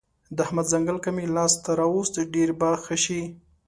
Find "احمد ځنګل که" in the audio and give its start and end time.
0.45-1.09